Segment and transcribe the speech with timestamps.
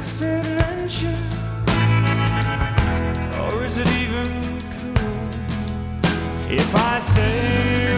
[0.00, 1.08] this adventure?
[3.42, 7.89] Or is it even cool if I say?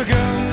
[0.00, 0.49] If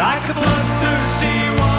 [0.00, 1.69] Like a bloodthirsty one.